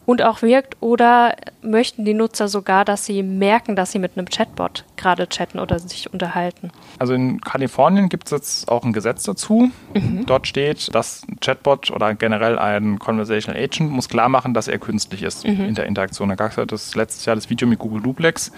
[0.06, 0.76] und auch wirkt?
[0.80, 5.58] Oder möchten die Nutzer sogar, dass sie merken, dass sie mit einem Chatbot gerade chatten
[5.58, 6.70] oder sich unterhalten?
[6.98, 9.70] Also in Kalifornien gibt es jetzt auch ein Gesetz dazu.
[9.94, 10.26] Mhm.
[10.26, 14.78] Dort steht, dass ein Chatbot oder generell ein Conversational Agent muss klar machen, dass er
[14.78, 15.64] künstlich ist mhm.
[15.64, 16.28] in der Interaktion.
[16.28, 18.52] Da gab es ja das letztes Jahr das Video mit Google Duplex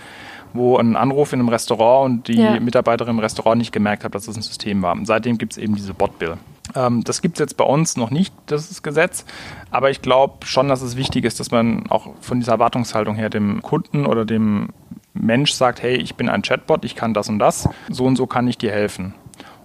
[0.57, 2.59] wo ein Anruf in einem Restaurant und die ja.
[2.61, 4.93] Mitarbeiterin im Restaurant nicht gemerkt hat, dass das ein System war.
[4.93, 6.37] Und seitdem gibt es eben diese Bot-Bill.
[6.75, 9.25] Ähm, das gibt es jetzt bei uns noch nicht, das Gesetz.
[9.71, 13.31] Aber ich glaube schon, dass es wichtig ist, dass man auch von dieser Erwartungshaltung her
[13.31, 14.69] dem Kunden oder dem
[15.15, 18.27] Mensch sagt, hey, ich bin ein Chatbot, ich kann das und das, so und so
[18.27, 19.15] kann ich dir helfen.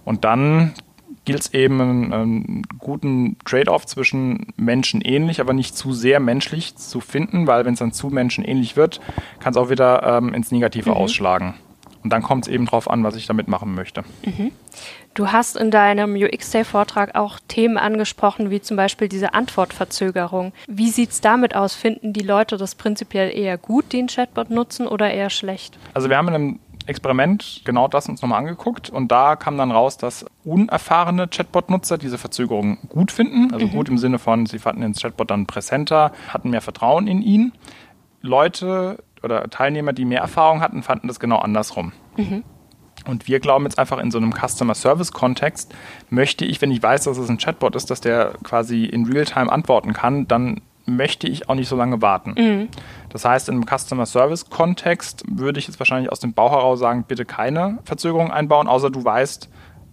[0.04, 0.72] Und dann
[1.24, 7.00] gilt es eben einen, einen guten Trade-off zwischen menschenähnlich, aber nicht zu sehr menschlich zu
[7.00, 9.00] finden, weil wenn es dann zu menschenähnlich wird,
[9.40, 10.96] kann es auch wieder ähm, ins Negative mhm.
[10.96, 11.54] ausschlagen.
[12.02, 14.02] Und dann kommt es eben darauf an, was ich damit machen möchte.
[14.24, 14.50] Mhm.
[15.14, 20.52] Du hast in deinem UX-Day-Vortrag auch Themen angesprochen, wie zum Beispiel diese Antwortverzögerung.
[20.66, 21.74] Wie sieht es damit aus?
[21.74, 25.78] Finden die Leute das prinzipiell eher gut, den Chatbot nutzen, oder eher schlecht?
[25.94, 29.70] Also wir haben in einem Experiment genau das uns nochmal angeguckt und da kam dann
[29.70, 33.52] raus, dass unerfahrene Chatbot-Nutzer diese Verzögerung gut finden.
[33.52, 33.72] Also mhm.
[33.72, 37.52] gut im Sinne von, sie fanden den Chatbot dann präsenter, hatten mehr Vertrauen in ihn.
[38.20, 41.92] Leute, oder Teilnehmer, die mehr Erfahrung hatten, fanden das genau andersrum.
[42.16, 42.44] Mhm.
[43.06, 45.74] Und wir glauben jetzt einfach in so einem Customer Service Kontext,
[46.08, 49.50] möchte ich, wenn ich weiß, dass es ein Chatbot ist, dass der quasi in Realtime
[49.50, 52.34] antworten kann, dann möchte ich auch nicht so lange warten.
[52.36, 52.68] Mhm.
[53.12, 56.80] Das heißt, in einem Customer Service Kontext würde ich jetzt wahrscheinlich aus dem Bauch heraus
[56.80, 59.48] sagen, bitte keine Verzögerung einbauen, außer du weißt,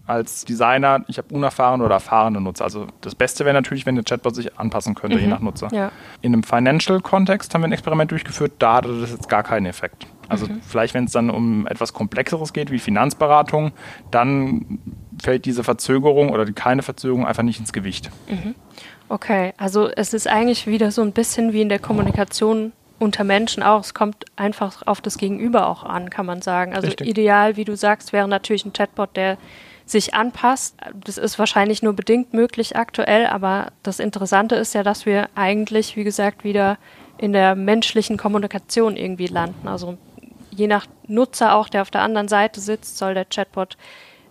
[0.10, 2.64] als Designer, ich habe unerfahrene oder erfahrene Nutzer.
[2.64, 5.22] Also das Beste wäre natürlich, wenn der Chatbot sich anpassen könnte, mhm.
[5.22, 5.68] je nach Nutzer.
[5.72, 5.92] Ja.
[6.22, 10.08] In einem Financial-Kontext haben wir ein Experiment durchgeführt, da hatte das jetzt gar keinen Effekt.
[10.28, 10.62] Also mhm.
[10.62, 13.72] vielleicht, wenn es dann um etwas Komplexeres geht, wie Finanzberatung,
[14.10, 14.80] dann
[15.22, 18.10] fällt diese Verzögerung oder die keine Verzögerung einfach nicht ins Gewicht.
[18.28, 18.56] Mhm.
[19.10, 23.64] Okay, also es ist eigentlich wieder so ein bisschen wie in der Kommunikation unter Menschen
[23.64, 23.82] auch.
[23.82, 26.74] Es kommt einfach auf das Gegenüber auch an, kann man sagen.
[26.74, 27.08] Also Richtig.
[27.08, 29.38] ideal, wie du sagst, wäre natürlich ein Chatbot, der
[29.86, 30.76] sich anpasst.
[30.94, 35.96] Das ist wahrscheinlich nur bedingt möglich aktuell, aber das Interessante ist ja, dass wir eigentlich,
[35.96, 36.78] wie gesagt, wieder
[37.18, 39.68] in der menschlichen Kommunikation irgendwie landen.
[39.68, 39.98] Also
[40.52, 43.78] je nach Nutzer auch, der auf der anderen Seite sitzt, soll der Chatbot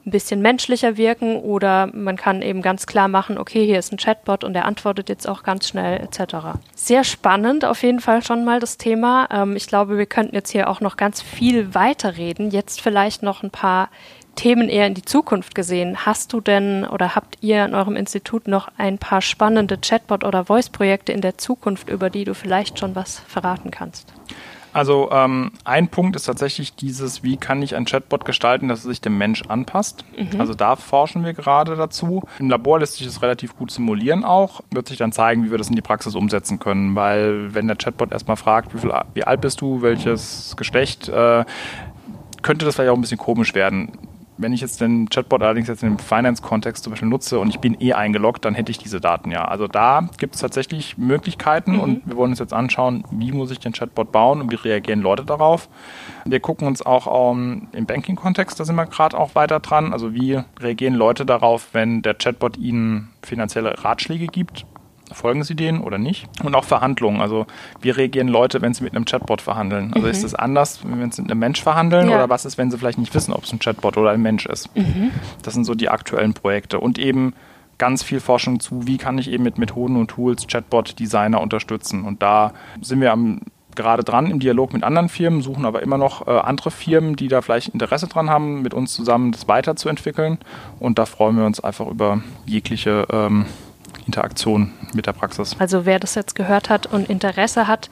[0.08, 3.98] ein bisschen menschlicher wirken oder man kann eben ganz klar machen, okay, hier ist ein
[3.98, 6.58] Chatbot und der antwortet jetzt auch ganz schnell etc.
[6.74, 9.28] Sehr spannend auf jeden Fall schon mal das Thema.
[9.30, 12.50] Ähm, ich glaube, wir könnten jetzt hier auch noch ganz viel weiterreden.
[12.50, 13.90] Jetzt vielleicht noch ein paar
[14.34, 16.06] Themen eher in die Zukunft gesehen.
[16.06, 20.44] Hast du denn oder habt ihr in eurem Institut noch ein paar spannende Chatbot- oder
[20.44, 24.12] Voice-Projekte in der Zukunft, über die du vielleicht schon was verraten kannst?
[24.72, 28.84] Also ähm, ein Punkt ist tatsächlich dieses, wie kann ich ein Chatbot gestalten, dass es
[28.84, 30.04] sich dem Mensch anpasst.
[30.16, 30.40] Mhm.
[30.40, 32.22] Also da forschen wir gerade dazu.
[32.38, 34.60] Im Labor lässt sich das relativ gut simulieren auch.
[34.70, 36.94] Wird sich dann zeigen, wie wir das in die Praxis umsetzen können.
[36.94, 41.44] Weil wenn der Chatbot erstmal fragt, wie, viel, wie alt bist du, welches Geschlecht, äh,
[42.42, 43.92] könnte das vielleicht auch ein bisschen komisch werden
[44.38, 47.76] wenn ich jetzt den Chatbot allerdings jetzt im Finance-Kontext zum Beispiel nutze und ich bin
[47.80, 49.44] eh eingeloggt, dann hätte ich diese Daten ja.
[49.44, 51.80] Also da gibt es tatsächlich Möglichkeiten mhm.
[51.80, 55.00] und wir wollen uns jetzt anschauen, wie muss ich den Chatbot bauen und wie reagieren
[55.00, 55.68] Leute darauf.
[56.24, 59.92] Wir gucken uns auch um, im Banking-Kontext, da sind wir gerade auch weiter dran.
[59.92, 64.64] Also wie reagieren Leute darauf, wenn der Chatbot ihnen finanzielle Ratschläge gibt
[65.12, 66.28] folgen sie denen oder nicht?
[66.42, 67.20] Und auch Verhandlungen.
[67.20, 67.46] Also
[67.80, 69.92] wie reagieren Leute, wenn sie mit einem Chatbot verhandeln?
[69.94, 70.12] Also mhm.
[70.12, 72.16] ist es anders, wenn sie mit einem Mensch verhandeln ja.
[72.16, 74.46] oder was ist, wenn sie vielleicht nicht wissen, ob es ein Chatbot oder ein Mensch
[74.46, 74.74] ist?
[74.76, 75.10] Mhm.
[75.42, 76.80] Das sind so die aktuellen Projekte.
[76.80, 77.34] Und eben
[77.78, 82.04] ganz viel Forschung zu, wie kann ich eben mit Methoden und Tools Chatbot-Designer unterstützen.
[82.04, 83.40] Und da sind wir am
[83.78, 87.28] gerade dran im Dialog mit anderen Firmen, suchen aber immer noch äh, andere Firmen, die
[87.28, 90.38] da vielleicht Interesse dran haben, mit uns zusammen das weiterzuentwickeln.
[90.80, 93.46] Und da freuen wir uns einfach über jegliche ähm,
[94.08, 95.54] Interaktion mit der Praxis.
[95.58, 97.90] Also wer das jetzt gehört hat und Interesse hat,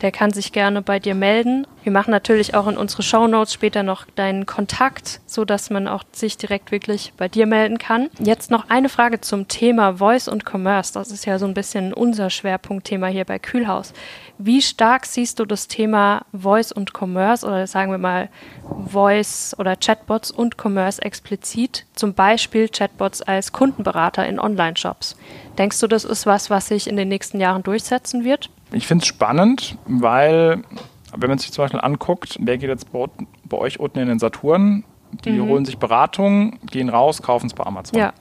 [0.00, 1.66] der kann sich gerne bei dir melden.
[1.82, 5.86] Wir machen natürlich auch in unsere Show Notes später noch deinen Kontakt, so dass man
[5.86, 8.08] auch sich direkt wirklich bei dir melden kann.
[8.18, 10.94] Jetzt noch eine Frage zum Thema Voice und Commerce.
[10.94, 13.92] Das ist ja so ein bisschen unser Schwerpunktthema hier bei Kühlhaus.
[14.40, 18.28] Wie stark siehst du das Thema Voice und Commerce oder sagen wir mal
[18.86, 25.16] Voice oder Chatbots und Commerce explizit, zum Beispiel Chatbots als Kundenberater in Online-Shops?
[25.58, 28.48] Denkst du, das ist was, was sich in den nächsten Jahren durchsetzen wird?
[28.70, 30.62] Ich finde es spannend, weil,
[31.16, 33.06] wenn man sich zum Beispiel anguckt, wer geht jetzt bei,
[33.44, 34.84] bei euch unten in den Saturn?
[35.24, 35.48] Die mhm.
[35.48, 37.98] holen sich Beratung, gehen raus, kaufen es bei Amazon.
[37.98, 38.12] Ja.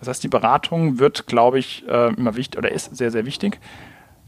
[0.00, 3.60] Das heißt, die Beratung wird, glaube ich, äh, immer wichtig oder ist sehr, sehr wichtig.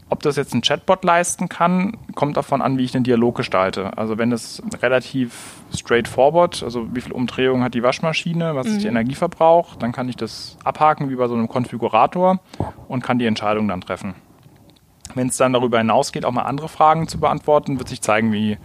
[0.09, 3.97] Ob das jetzt ein Chatbot leisten kann, kommt davon an, wie ich den Dialog gestalte.
[3.97, 8.73] Also wenn es relativ straightforward, also wie viel Umdrehung hat die Waschmaschine, was mhm.
[8.73, 12.39] ist die Energieverbrauch, dann kann ich das abhaken wie bei so einem Konfigurator
[12.87, 14.15] und kann die Entscheidung dann treffen.
[15.13, 18.57] Wenn es dann darüber hinausgeht, auch mal andere Fragen zu beantworten, wird sich zeigen, wie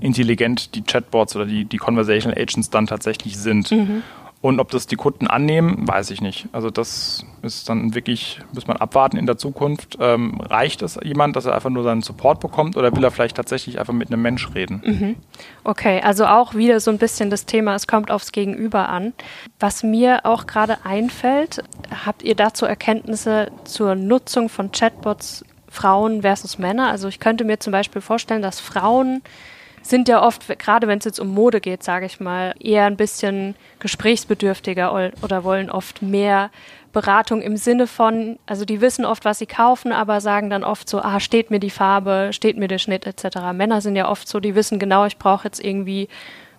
[0.00, 3.70] intelligent die Chatbots oder die, die Conversational Agents dann tatsächlich sind.
[3.70, 4.02] Mhm.
[4.42, 6.48] Und ob das die Kunden annehmen, weiß ich nicht.
[6.52, 9.98] Also das ist dann wirklich, muss man abwarten in der Zukunft.
[10.00, 13.36] Ähm, reicht es jemand, dass er einfach nur seinen Support bekommt oder will er vielleicht
[13.36, 14.82] tatsächlich einfach mit einem Mensch reden?
[14.82, 15.16] Mhm.
[15.62, 19.12] Okay, also auch wieder so ein bisschen das Thema, es kommt aufs Gegenüber an.
[19.58, 21.62] Was mir auch gerade einfällt,
[22.06, 26.88] habt ihr dazu Erkenntnisse zur Nutzung von Chatbots Frauen versus Männer?
[26.88, 29.20] Also ich könnte mir zum Beispiel vorstellen, dass Frauen
[29.82, 32.96] sind ja oft, gerade wenn es jetzt um Mode geht, sage ich mal, eher ein
[32.96, 36.50] bisschen gesprächsbedürftiger oder wollen oft mehr
[36.92, 40.88] Beratung im Sinne von, also die wissen oft, was sie kaufen, aber sagen dann oft
[40.88, 43.38] so, ah, steht mir die Farbe, steht mir der Schnitt etc.
[43.52, 46.08] Männer sind ja oft so, die wissen genau, ich brauche jetzt irgendwie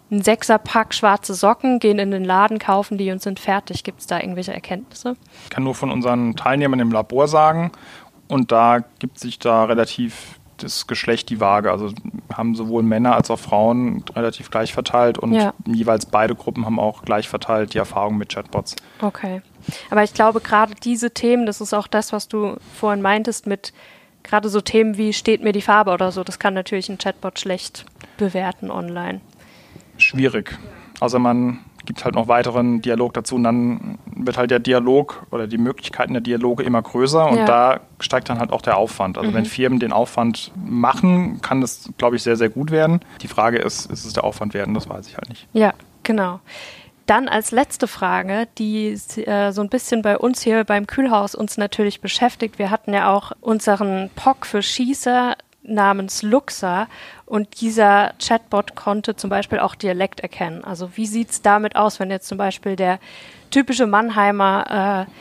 [0.10, 3.84] einen Sechserpack schwarze Socken, gehen in den Laden, kaufen die und sind fertig.
[3.84, 5.16] Gibt es da irgendwelche Erkenntnisse?
[5.46, 7.72] Ich kann nur von unseren Teilnehmern im Labor sagen,
[8.28, 11.71] und da gibt sich da relativ das Geschlecht die Waage.
[11.71, 11.91] Also
[12.34, 15.54] haben sowohl Männer als auch Frauen relativ gleich verteilt und ja.
[15.65, 18.76] jeweils beide Gruppen haben auch gleich verteilt die Erfahrung mit Chatbots.
[19.02, 19.41] Okay.
[19.89, 23.74] Aber ich glaube, gerade diese Themen, das ist auch das, was du vorhin meintest, mit
[24.24, 27.39] gerade so Themen wie steht mir die Farbe oder so, das kann natürlich ein Chatbot
[27.39, 27.86] schlecht
[28.17, 29.21] bewerten online.
[29.97, 30.58] Schwierig.
[31.00, 35.48] Außer man gibt halt noch weiteren Dialog dazu und dann wird halt der Dialog oder
[35.48, 37.46] die Möglichkeiten der Dialoge immer größer und ja.
[37.46, 39.17] da steigt dann halt auch der Aufwand.
[39.17, 39.36] Also mhm.
[39.36, 43.02] wenn Firmen den Aufwand machen, kann das, glaube ich, sehr, sehr gut werden.
[43.22, 44.74] Die Frage ist, ist es der Aufwand werden?
[44.74, 45.48] Das weiß ich halt nicht.
[45.54, 46.39] Ja, genau.
[47.08, 51.58] Dann als letzte Frage, die äh, so ein bisschen bei uns hier beim Kühlhaus uns
[51.58, 52.60] natürlich beschäftigt.
[52.60, 55.36] Wir hatten ja auch unseren POC für Schießer
[55.72, 56.88] namens Luxa
[57.26, 60.64] und dieser Chatbot konnte zum Beispiel auch Dialekt erkennen.
[60.64, 63.00] Also wie sieht es damit aus, wenn jetzt zum Beispiel der
[63.50, 65.12] typische Mannheimer äh,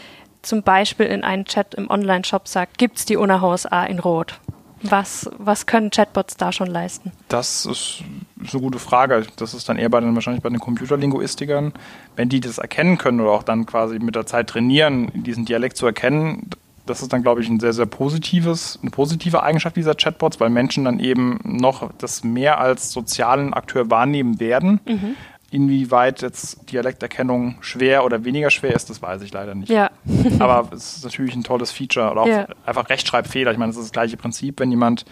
[0.42, 4.40] zum Beispiel in einen Chat im Online-Shop sagt, gibt es die Unerhaus A in Rot?
[4.82, 7.12] Was, was können Chatbots da schon leisten?
[7.28, 8.02] Das ist,
[8.42, 9.26] ist eine gute Frage.
[9.36, 11.74] Das ist dann eher bei den, wahrscheinlich bei den Computerlinguistikern.
[12.16, 15.76] Wenn die das erkennen können oder auch dann quasi mit der Zeit trainieren, diesen Dialekt
[15.76, 16.48] zu erkennen,
[16.90, 20.50] das ist dann, glaube ich, ein sehr, sehr positives, eine positive Eigenschaft dieser Chatbots, weil
[20.50, 24.80] Menschen dann eben noch das mehr als sozialen Akteur wahrnehmen werden.
[24.86, 25.16] Mhm.
[25.52, 29.68] Inwieweit jetzt Dialekterkennung schwer oder weniger schwer ist, das weiß ich leider nicht.
[29.68, 29.90] Ja.
[30.38, 32.46] Aber es ist natürlich ein tolles Feature oder auch ja.
[32.66, 33.50] einfach Rechtschreibfehler.
[33.50, 35.06] Ich meine, das ist das gleiche Prinzip, wenn jemand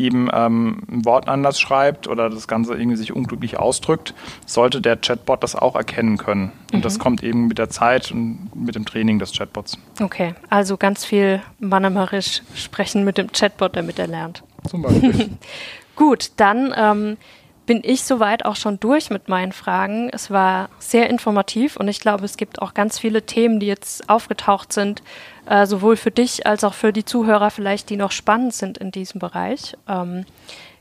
[0.00, 4.14] eben ähm, ein Wort anders schreibt oder das Ganze irgendwie sich unglücklich ausdrückt,
[4.46, 6.52] sollte der Chatbot das auch erkennen können.
[6.72, 6.82] Und mhm.
[6.82, 9.78] das kommt eben mit der Zeit und mit dem Training des Chatbots.
[10.00, 14.42] Okay, also ganz viel Mannemarisch sprechen mit dem Chatbot, damit er lernt.
[14.68, 15.30] Zum Beispiel.
[15.96, 17.16] Gut, dann ähm,
[17.66, 20.10] bin ich soweit auch schon durch mit meinen Fragen.
[20.12, 24.08] Es war sehr informativ und ich glaube, es gibt auch ganz viele Themen, die jetzt
[24.08, 25.02] aufgetaucht sind,
[25.46, 28.90] äh, sowohl für dich als auch für die Zuhörer vielleicht, die noch spannend sind in
[28.90, 29.76] diesem Bereich.
[29.88, 30.24] Ähm,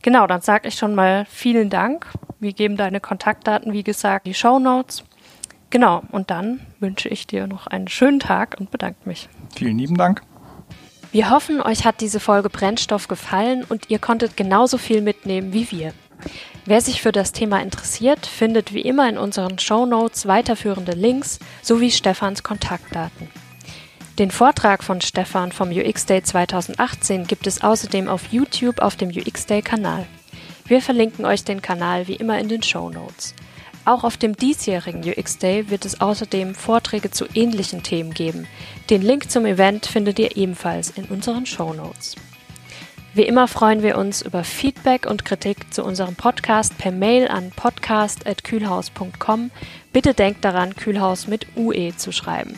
[0.01, 2.07] genau, dann sage ich schon mal vielen Dank.
[2.39, 5.03] Wir geben deine Kontaktdaten, wie gesagt, die Show Notes.
[5.69, 9.29] Genau, und dann wünsche ich dir noch einen schönen Tag und bedanke mich.
[9.55, 10.23] Vielen lieben Dank.
[11.11, 15.69] Wir hoffen, euch hat diese Folge Brennstoff gefallen und ihr konntet genauso viel mitnehmen wie
[15.71, 15.93] wir.
[16.65, 21.39] Wer sich für das Thema interessiert, findet wie immer in unseren Show Notes weiterführende Links
[21.61, 23.29] sowie Stefans Kontaktdaten.
[24.19, 29.11] Den Vortrag von Stefan vom UX Day 2018 gibt es außerdem auf YouTube auf dem
[29.11, 30.05] UX Day Kanal.
[30.65, 33.33] Wir verlinken euch den Kanal wie immer in den Show Notes.
[33.85, 38.45] Auch auf dem diesjährigen UX Day wird es außerdem Vorträge zu ähnlichen Themen geben.
[38.89, 42.17] Den Link zum Event findet ihr ebenfalls in unseren Show Notes.
[43.13, 47.51] Wie immer freuen wir uns über Feedback und Kritik zu unserem Podcast per Mail an
[47.51, 49.51] podcast.kühlhaus.com.
[49.93, 52.57] Bitte denkt daran, Kühlhaus mit UE zu schreiben.